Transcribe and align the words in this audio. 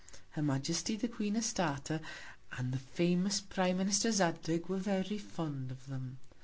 Her 0.31 0.41
Majesty, 0.41 0.95
the 0.95 1.07
Queen 1.07 1.37
Astarte, 1.37 2.01
and 2.57 2.71
the 2.71 2.79
famous 2.79 3.39
Prime 3.39 3.77
Minister 3.77 4.11
Zadig 4.11 4.65
were 4.67 4.77
very 4.77 5.19
fond 5.19 5.69
of 5.69 5.85
them. 5.85 6.17